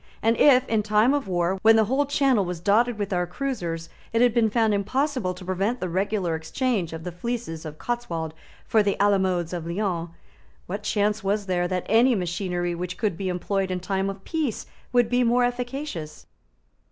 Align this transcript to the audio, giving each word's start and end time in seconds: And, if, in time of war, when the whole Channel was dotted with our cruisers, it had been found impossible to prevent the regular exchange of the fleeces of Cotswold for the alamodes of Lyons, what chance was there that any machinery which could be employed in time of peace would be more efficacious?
And, 0.23 0.35
if, 0.37 0.67
in 0.67 0.81
time 0.81 1.13
of 1.13 1.27
war, 1.27 1.59
when 1.61 1.75
the 1.75 1.83
whole 1.85 2.07
Channel 2.07 2.43
was 2.43 2.59
dotted 2.59 2.97
with 2.97 3.13
our 3.13 3.27
cruisers, 3.27 3.87
it 4.11 4.19
had 4.19 4.33
been 4.33 4.49
found 4.49 4.73
impossible 4.73 5.35
to 5.35 5.45
prevent 5.45 5.79
the 5.79 5.89
regular 5.89 6.33
exchange 6.33 6.91
of 6.91 7.03
the 7.03 7.11
fleeces 7.11 7.65
of 7.65 7.77
Cotswold 7.77 8.33
for 8.65 8.81
the 8.81 8.97
alamodes 8.99 9.53
of 9.53 9.67
Lyons, 9.67 10.09
what 10.65 10.81
chance 10.81 11.23
was 11.23 11.45
there 11.45 11.67
that 11.67 11.85
any 11.87 12.15
machinery 12.15 12.73
which 12.73 12.97
could 12.97 13.15
be 13.15 13.29
employed 13.29 13.69
in 13.69 13.79
time 13.79 14.09
of 14.09 14.23
peace 14.25 14.65
would 14.91 15.07
be 15.07 15.23
more 15.23 15.43
efficacious? 15.43 16.25